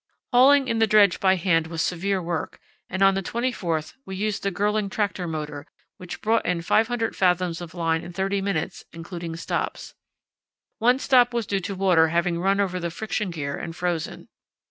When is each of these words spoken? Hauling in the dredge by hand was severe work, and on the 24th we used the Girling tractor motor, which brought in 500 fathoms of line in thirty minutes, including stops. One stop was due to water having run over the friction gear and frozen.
Hauling 0.31 0.67
in 0.67 0.79
the 0.79 0.87
dredge 0.87 1.19
by 1.19 1.35
hand 1.35 1.67
was 1.67 1.79
severe 1.79 2.19
work, 2.23 2.59
and 2.89 3.03
on 3.03 3.13
the 3.13 3.21
24th 3.21 3.93
we 4.03 4.15
used 4.15 4.41
the 4.41 4.49
Girling 4.51 4.89
tractor 4.89 5.27
motor, 5.27 5.67
which 5.97 6.21
brought 6.23 6.43
in 6.43 6.63
500 6.63 7.15
fathoms 7.15 7.61
of 7.61 7.75
line 7.75 8.01
in 8.03 8.11
thirty 8.11 8.41
minutes, 8.41 8.83
including 8.91 9.35
stops. 9.35 9.93
One 10.79 10.97
stop 10.97 11.35
was 11.35 11.45
due 11.45 11.59
to 11.59 11.75
water 11.75 12.07
having 12.07 12.39
run 12.39 12.59
over 12.59 12.79
the 12.79 12.89
friction 12.89 13.29
gear 13.29 13.55
and 13.55 13.75
frozen. 13.75 14.27